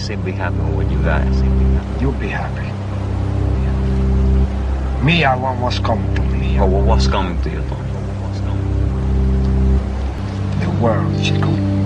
[0.00, 1.42] simply happen happy with you happen.
[2.00, 2.72] You'll be happy.
[5.04, 6.58] Me, I want what's coming to me.
[6.58, 7.90] Well, what's coming to you, Tony?
[10.60, 11.79] The world, Chico.